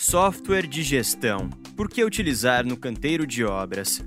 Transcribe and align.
Software 0.00 0.68
de 0.68 0.84
gestão. 0.84 1.50
Por 1.76 1.90
que 1.90 2.04
utilizar 2.04 2.64
no 2.64 2.76
canteiro 2.76 3.26
de 3.26 3.44
obras? 3.44 4.00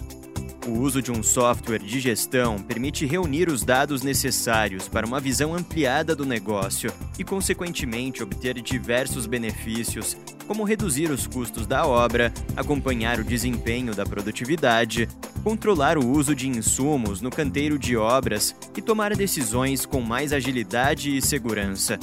O 0.70 0.82
uso 0.82 1.02
de 1.02 1.12
um 1.12 1.24
software 1.24 1.80
de 1.80 2.00
gestão 2.00 2.60
permite 2.60 3.04
reunir 3.04 3.50
os 3.50 3.64
dados 3.64 4.04
necessários 4.04 4.88
para 4.88 5.06
uma 5.06 5.20
visão 5.20 5.56
ampliada 5.56 6.16
do 6.16 6.24
negócio 6.24 6.94
e, 7.18 7.24
consequentemente, 7.24 8.22
obter 8.22 8.62
diversos 8.62 9.26
benefícios, 9.26 10.16
como 10.46 10.64
reduzir 10.64 11.10
os 11.10 11.26
custos 11.26 11.66
da 11.66 11.88
obra, 11.88 12.32
acompanhar 12.56 13.20
o 13.20 13.24
desempenho 13.24 13.96
da 13.96 14.06
produtividade, 14.06 15.10
controlar 15.44 15.98
o 15.98 16.08
uso 16.08 16.36
de 16.36 16.48
insumos 16.48 17.20
no 17.20 17.32
canteiro 17.32 17.80
de 17.80 17.98
obras 17.98 18.56
e 18.78 18.82
tomar 18.82 19.16
decisões 19.16 19.88
com 19.88 20.02
mais 20.02 20.32
agilidade 20.32 21.18
e 21.18 21.20
segurança. 21.20 21.98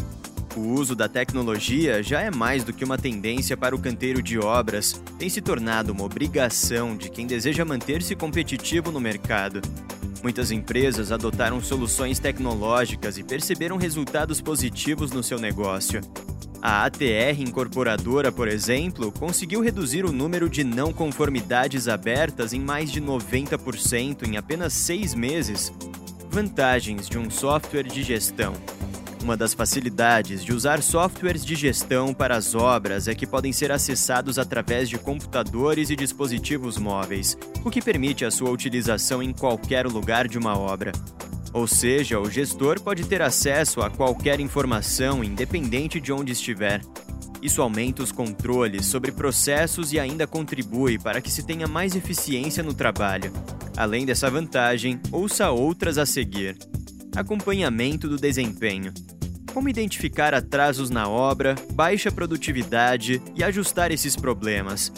O 0.56 0.72
uso 0.72 0.96
da 0.96 1.06
tecnologia 1.06 2.02
já 2.02 2.22
é 2.22 2.30
mais 2.30 2.64
do 2.64 2.72
que 2.72 2.82
uma 2.82 2.96
tendência 2.96 3.58
para 3.58 3.76
o 3.76 3.78
canteiro 3.78 4.22
de 4.22 4.38
obras, 4.38 5.02
tem 5.18 5.28
se 5.28 5.42
tornado 5.42 5.92
uma 5.92 6.04
obrigação 6.04 6.96
de 6.96 7.10
quem 7.10 7.26
deseja 7.26 7.62
manter-se 7.62 8.16
competitivo 8.16 8.90
no 8.90 8.98
mercado. 8.98 9.60
Muitas 10.22 10.50
empresas 10.50 11.12
adotaram 11.12 11.60
soluções 11.60 12.18
tecnológicas 12.18 13.18
e 13.18 13.22
perceberam 13.22 13.76
resultados 13.76 14.40
positivos 14.40 15.12
no 15.12 15.22
seu 15.22 15.38
negócio. 15.38 16.00
A 16.62 16.86
ATR 16.86 17.38
Incorporadora, 17.38 18.32
por 18.32 18.48
exemplo, 18.48 19.12
conseguiu 19.12 19.60
reduzir 19.60 20.06
o 20.06 20.10
número 20.10 20.48
de 20.48 20.64
não 20.64 20.90
conformidades 20.90 21.86
abertas 21.86 22.54
em 22.54 22.60
mais 22.60 22.90
de 22.90 23.00
90% 23.00 24.26
em 24.26 24.38
apenas 24.38 24.72
seis 24.72 25.14
meses. 25.14 25.70
Vantagens 26.30 27.10
de 27.10 27.18
um 27.18 27.30
software 27.30 27.84
de 27.84 28.02
gestão. 28.02 28.54
Uma 29.26 29.36
das 29.36 29.54
facilidades 29.54 30.44
de 30.44 30.52
usar 30.52 30.80
softwares 30.80 31.44
de 31.44 31.56
gestão 31.56 32.14
para 32.14 32.36
as 32.36 32.54
obras 32.54 33.08
é 33.08 33.14
que 33.14 33.26
podem 33.26 33.52
ser 33.52 33.72
acessados 33.72 34.38
através 34.38 34.88
de 34.88 34.98
computadores 34.98 35.90
e 35.90 35.96
dispositivos 35.96 36.78
móveis, 36.78 37.36
o 37.64 37.68
que 37.68 37.82
permite 37.82 38.24
a 38.24 38.30
sua 38.30 38.52
utilização 38.52 39.20
em 39.20 39.32
qualquer 39.32 39.84
lugar 39.84 40.28
de 40.28 40.38
uma 40.38 40.56
obra. 40.56 40.92
Ou 41.52 41.66
seja, 41.66 42.20
o 42.20 42.30
gestor 42.30 42.80
pode 42.80 43.04
ter 43.04 43.20
acesso 43.20 43.80
a 43.80 43.90
qualquer 43.90 44.38
informação, 44.38 45.24
independente 45.24 46.00
de 46.00 46.12
onde 46.12 46.30
estiver. 46.30 46.80
Isso 47.42 47.60
aumenta 47.60 48.04
os 48.04 48.12
controles 48.12 48.86
sobre 48.86 49.10
processos 49.10 49.92
e 49.92 49.98
ainda 49.98 50.28
contribui 50.28 51.00
para 51.00 51.20
que 51.20 51.32
se 51.32 51.42
tenha 51.42 51.66
mais 51.66 51.96
eficiência 51.96 52.62
no 52.62 52.72
trabalho. 52.72 53.32
Além 53.76 54.06
dessa 54.06 54.30
vantagem, 54.30 55.00
ouça 55.10 55.50
outras 55.50 55.98
a 55.98 56.06
seguir. 56.06 56.56
Acompanhamento 57.16 58.08
do 58.08 58.18
desempenho. 58.18 58.92
Como 59.56 59.70
identificar 59.70 60.34
atrasos 60.34 60.90
na 60.90 61.08
obra, 61.08 61.54
baixa 61.72 62.12
produtividade 62.12 63.22
e 63.34 63.42
ajustar 63.42 63.90
esses 63.90 64.14
problemas. 64.14 64.92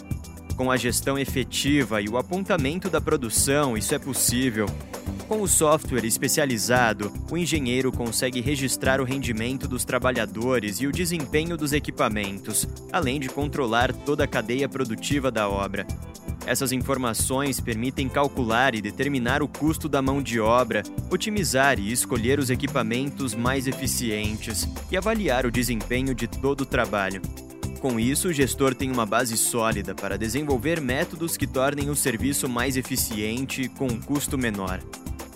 Com 0.57 0.69
a 0.69 0.77
gestão 0.77 1.17
efetiva 1.17 2.03
e 2.03 2.09
o 2.09 2.19
apontamento 2.19 2.91
da 2.91 3.01
produção, 3.01 3.77
isso 3.77 3.95
é 3.95 4.01
possível. 4.01 4.67
Com 5.29 5.43
o 5.43 5.47
software 5.47 6.05
especializado, 6.05 7.13
o 7.31 7.39
engenheiro 7.39 7.93
consegue 7.93 8.41
registrar 8.41 9.01
o 9.01 9.05
rendimento 9.05 9.69
dos 9.69 9.85
trabalhadores 9.85 10.81
e 10.81 10.89
o 10.89 10.93
desempenho 10.93 11.57
dos 11.57 11.73
equipamentos, 11.73 12.67
além 12.93 13.21
de 13.21 13.29
controlar 13.29 13.93
toda 13.93 14.25
a 14.25 14.27
cadeia 14.27 14.69
produtiva 14.69 15.31
da 15.31 15.49
obra. 15.49 15.87
Essas 16.49 16.73
informações 16.73 17.61
permitem 17.61 18.09
calcular 18.09 18.75
e 18.75 18.81
determinar 18.81 19.43
o 19.43 19.47
custo 19.47 19.87
da 19.87 20.01
mão 20.01 20.23
de 20.23 20.41
obra, 20.41 20.83
otimizar 21.11 21.79
e 21.79 21.93
escolher 21.93 22.39
os 22.39 22.49
equipamentos 22.49 23.35
mais 23.35 23.67
eficientes 23.67 24.67
e 24.91 24.97
avaliar 24.97 25.45
o 25.45 25.51
desempenho 25.51 26.15
de 26.15 26.27
todo 26.27 26.63
o 26.63 26.67
trabalho. 26.67 27.21
Com 27.83 28.01
isso, 28.01 28.29
o 28.29 28.33
gestor 28.33 28.75
tem 28.75 28.91
uma 28.91 29.05
base 29.05 29.37
sólida 29.37 29.95
para 29.95 30.17
desenvolver 30.17 30.81
métodos 30.81 31.37
que 31.37 31.47
tornem 31.47 31.91
o 31.91 31.95
serviço 31.95 32.49
mais 32.49 32.79
eficiente 32.79 33.69
com 33.69 33.87
um 33.87 34.01
custo 34.01 34.39
menor. 34.39 34.81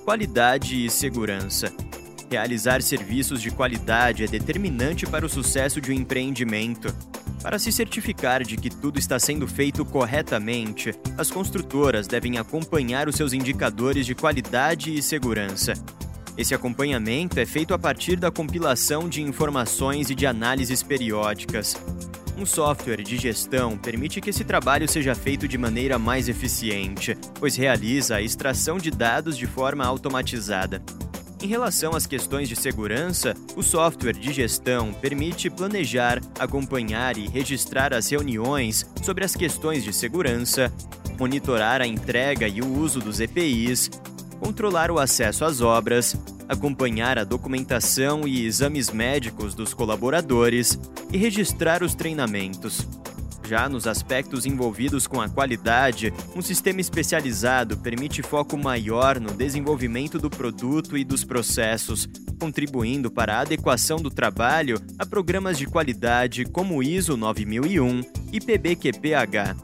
Qualidade 0.07 0.83
e 0.83 0.89
segurança. 0.89 1.71
Realizar 2.31 2.81
serviços 2.81 3.43
de 3.43 3.51
qualidade 3.51 4.25
é 4.25 4.27
determinante 4.27 5.05
para 5.05 5.27
o 5.27 5.29
sucesso 5.29 5.79
de 5.79 5.91
um 5.91 5.95
empreendimento. 5.95 6.89
Para 7.43 7.59
se 7.59 7.73
certificar 7.73 8.45
de 8.45 8.57
que 8.57 8.71
tudo 8.71 9.01
está 9.01 9.19
sendo 9.19 9.49
feito 9.49 9.85
corretamente, 9.85 10.95
as 11.19 11.29
construtoras 11.29 12.07
devem 12.07 12.39
acompanhar 12.39 13.09
os 13.09 13.17
seus 13.17 13.33
indicadores 13.33 14.07
de 14.07 14.15
qualidade 14.15 14.95
e 14.95 15.03
segurança. 15.03 15.75
Esse 16.39 16.55
acompanhamento 16.55 17.41
é 17.41 17.45
feito 17.45 17.75
a 17.75 17.79
partir 17.79 18.17
da 18.17 18.31
compilação 18.31 19.09
de 19.09 19.21
informações 19.21 20.09
e 20.09 20.15
de 20.15 20.25
análises 20.25 20.85
periódicas. 20.85 21.77
Um 22.39 22.47
software 22.47 23.03
de 23.03 23.19
gestão 23.19 23.77
permite 23.77 24.21
que 24.21 24.31
esse 24.31 24.45
trabalho 24.45 24.89
seja 24.89 25.15
feito 25.15 25.47
de 25.47 25.59
maneira 25.59 25.99
mais 25.99 26.29
eficiente, 26.29 27.19
pois 27.39 27.57
realiza 27.57 28.17
a 28.17 28.23
extração 28.23 28.79
de 28.79 28.91
dados 28.91 29.37
de 29.37 29.47
forma 29.47 29.85
automatizada. 29.85 30.81
Em 31.43 31.49
relação 31.49 31.97
às 31.97 32.07
questões 32.07 32.49
de 32.49 32.55
segurança, 32.55 33.35
o 33.57 33.65
software 33.65 34.13
de 34.13 34.33
gestão 34.33 34.93
permite 34.93 35.51
planejar, 35.51 36.21
acompanhar 36.39 37.19
e 37.19 37.27
registrar 37.27 37.93
as 37.93 38.09
reuniões 38.09 38.87
sobre 39.03 39.25
as 39.25 39.35
questões 39.35 39.83
de 39.83 39.93
segurança, 39.93 40.73
monitorar 41.19 41.83
a 41.83 41.87
entrega 41.87 42.47
e 42.47 42.61
o 42.61 42.79
uso 42.79 43.01
dos 43.01 43.19
EPIs, 43.19 43.91
controlar 44.39 44.93
o 44.93 45.01
acesso 45.01 45.45
às 45.45 45.61
obras, 45.61 46.17
acompanhar 46.49 47.19
a 47.19 47.25
documentação 47.25 48.27
e 48.27 48.47
exames 48.47 48.91
médicos 48.91 49.53
dos 49.53 49.75
colaboradores 49.75 50.79
e 51.13 51.17
registrar 51.17 51.83
os 51.83 51.93
treinamentos. 51.93 52.87
Já 53.45 53.69
nos 53.69 53.87
aspectos 53.87 54.47
envolvidos 54.47 55.07
com 55.07 55.21
a 55.21 55.29
qualidade, 55.29 56.13
um 56.35 56.41
sistema 56.41 56.81
especializado 56.81 57.77
permite 57.77 58.23
foco 58.23 58.57
maior 58.57 59.21
no 59.21 59.33
desenvolvimento 59.33 60.19
do 60.19 60.31
produto 60.31 60.97
e 60.97 61.05
dos 61.05 61.25
processos, 61.25 62.09
contribuindo 62.39 63.11
para 63.11 63.37
a 63.37 63.41
adequação 63.41 63.99
do 63.99 64.11
trabalho 64.11 64.81
a 64.99 65.05
programas 65.05 65.59
de 65.59 65.67
qualidade 65.67 66.45
como 66.45 66.83
ISO 66.83 67.17
9001 67.17 68.03
e 68.33 68.41
PBQPH. 68.41 69.57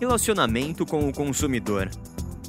Relacionamento 0.00 0.86
com 0.86 1.08
o 1.08 1.12
consumidor. 1.12 1.90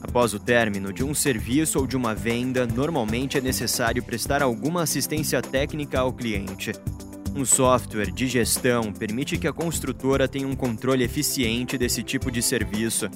Após 0.02 0.34
o 0.34 0.40
término 0.40 0.94
de 0.94 1.04
um 1.04 1.14
serviço 1.14 1.80
ou 1.80 1.86
de 1.86 1.98
uma 1.98 2.16
venda, 2.16 2.66
normalmente 2.66 3.38
é 3.38 3.42
necessário 3.42 4.02
prestar 4.02 4.42
alguma 4.42 4.84
assistência 4.84 5.42
técnica 5.42 6.00
ao 6.00 6.14
cliente. 6.14 6.72
Um 7.40 7.46
software 7.46 8.12
de 8.12 8.28
gestão 8.28 8.92
permite 8.92 9.38
que 9.38 9.48
a 9.48 9.54
construtora 9.54 10.28
tenha 10.28 10.46
um 10.46 10.58
controle 10.58 11.06
eficiente 11.06 11.78
desse 11.78 12.04
tipo 12.04 12.30
de 12.30 12.42
serviço. 12.42 13.10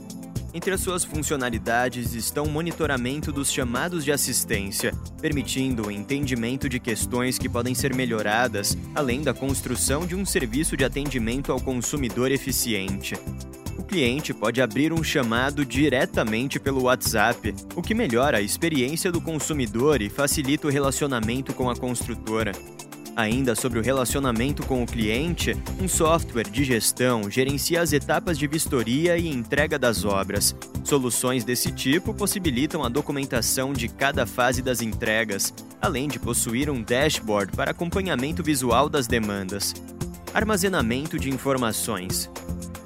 Entre 0.54 0.72
as 0.72 0.80
suas 0.80 1.04
funcionalidades 1.04 2.14
estão 2.14 2.46
o 2.46 2.50
monitoramento 2.50 3.34
dos 3.34 3.52
chamados 3.52 4.06
de 4.06 4.14
assistência, 4.14 4.94
permitindo 5.20 5.88
o 5.88 5.92
entendimento 5.92 6.70
de 6.70 6.80
questões 6.80 7.38
que 7.38 7.50
podem 7.50 7.76
ser 7.76 7.94
melhoradas, 7.94 8.78
além 8.96 9.22
da 9.22 9.34
construção 9.34 10.08
de 10.08 10.16
um 10.16 10.26
serviço 10.26 10.78
de 10.78 10.86
atendimento 10.86 11.52
ao 11.52 11.60
consumidor 11.60 12.32
eficiente 12.32 13.16
o 13.78 13.84
cliente 13.84 14.34
pode 14.34 14.62
abrir 14.62 14.94
um 14.94 15.04
chamado 15.04 15.66
diretamente 15.66 16.58
pelo 16.60 16.84
WhatsApp, 16.84 17.54
o 17.76 17.82
que 17.82 17.94
melhora 17.94 18.38
a 18.38 18.42
experiência 18.42 19.12
do 19.12 19.20
consumidor 19.20 20.02
e 20.02 20.10
facilita 20.10 20.68
o 20.68 20.72
relacionamento 20.72 21.54
com 21.54 21.70
a 21.70 21.76
construtora. 21.76 22.54
Ainda 23.16 23.54
sobre 23.54 23.78
o 23.78 23.84
relacionamento 23.84 24.66
com 24.66 24.82
o 24.82 24.88
cliente, 24.88 25.56
um 25.80 25.88
software 25.88 26.50
de 26.50 26.64
gestão 26.64 27.30
gerencia 27.30 27.80
as 27.80 27.94
etapas 27.94 28.40
de 28.40 28.48
vistoria 28.48 29.18
e 29.18 29.28
entrega 29.28 29.78
das 29.78 30.04
obras. 30.04 30.56
Soluções 30.84 31.44
desse 31.44 31.72
tipo 31.72 32.12
possibilitam 32.12 32.84
a 32.84 32.90
documentação 32.90 33.72
de 33.72 33.88
cada 33.88 34.26
fase 34.26 34.64
das 34.64 34.82
entregas, 34.82 35.54
além 35.80 36.08
de 36.08 36.18
possuir 36.18 36.72
um 36.72 36.82
dashboard 36.82 37.56
para 37.56 37.72
acompanhamento 37.72 38.42
visual 38.42 38.90
das 38.90 39.06
demandas. 39.06 39.76
Armazenamento 40.34 41.20
de 41.20 41.30
informações. 41.30 42.32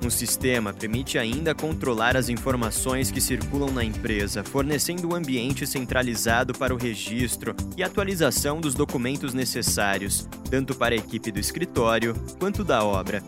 Um 0.04 0.10
sistema 0.10 0.74
permite 0.74 1.18
ainda 1.18 1.56
controlar 1.56 2.16
as 2.16 2.30
informações 2.30 3.10
que 3.10 3.20
circulam 3.20 3.72
na 3.72 3.84
empresa, 3.84 4.44
fornecendo 4.44 5.10
um 5.10 5.16
ambiente 5.16 5.66
centralizado 5.66 6.54
para 6.54 6.74
o 6.74 6.78
registro 6.78 7.56
e 7.76 7.84
atualização 7.84 8.62
dos 8.62 8.76
documentos 8.76 9.34
necessários, 9.34 10.28
tanto 10.50 10.76
para 10.76 10.94
a 10.94 10.98
equipe 10.98 11.32
do 11.32 11.40
escritório 11.40 12.14
quanto 12.40 12.64
da 12.64 12.84
obra. 12.84 13.24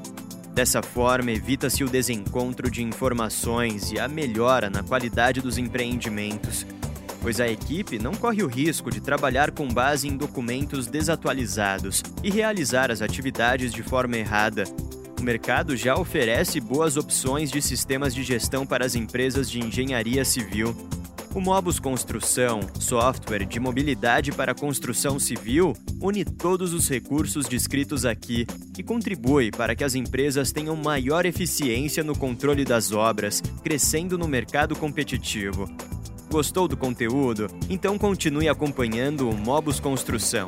Dessa 0.53 0.81
forma, 0.81 1.31
evita-se 1.31 1.83
o 1.83 1.89
desencontro 1.89 2.69
de 2.69 2.83
informações 2.83 3.91
e 3.91 3.99
a 3.99 4.07
melhora 4.07 4.69
na 4.69 4.83
qualidade 4.83 5.41
dos 5.41 5.57
empreendimentos, 5.57 6.65
pois 7.21 7.39
a 7.39 7.47
equipe 7.47 7.97
não 7.97 8.13
corre 8.13 8.43
o 8.43 8.47
risco 8.47 8.91
de 8.91 9.01
trabalhar 9.01 9.51
com 9.51 9.67
base 9.67 10.07
em 10.07 10.15
documentos 10.17 10.87
desatualizados 10.87 12.03
e 12.23 12.29
realizar 12.29 12.91
as 12.91 13.01
atividades 13.01 13.73
de 13.73 13.83
forma 13.83 14.17
errada, 14.17 14.63
o 15.19 15.23
mercado 15.23 15.75
já 15.75 15.95
oferece 15.95 16.61
boas 16.61 16.95
opções 16.95 17.51
de 17.51 17.61
sistemas 17.61 18.15
de 18.15 18.23
gestão 18.23 18.65
para 18.65 18.85
as 18.85 18.95
empresas 18.95 19.49
de 19.51 19.59
engenharia 19.59 20.23
civil. 20.23 20.75
O 21.35 21.41
Mobus 21.41 21.79
Construção, 21.79 22.61
software 22.79 23.45
de 23.45 23.59
mobilidade 23.59 24.31
para 24.31 24.55
construção 24.55 25.19
civil, 25.19 25.73
une 26.01 26.25
todos 26.25 26.73
os 26.73 26.89
recursos 26.89 27.45
descritos 27.47 28.03
aqui 28.03 28.47
e 28.77 28.81
contribui 28.81 29.51
para 29.51 29.75
que 29.75 29.83
as 29.83 29.93
empresas 29.93 30.51
tenham 30.51 30.75
maior 30.75 31.25
eficiência 31.25 32.03
no 32.03 32.17
controle 32.17 32.65
das 32.65 32.91
obras, 32.91 33.41
crescendo 33.63 34.17
no 34.17 34.27
mercado 34.27 34.75
competitivo. 34.75 35.69
Gostou 36.31 36.67
do 36.67 36.77
conteúdo? 36.77 37.47
Então 37.69 37.97
continue 37.97 38.47
acompanhando 38.47 39.29
o 39.29 39.37
Mobus 39.37 39.79
Construção. 39.79 40.47